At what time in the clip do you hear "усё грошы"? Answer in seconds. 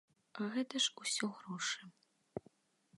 1.05-1.81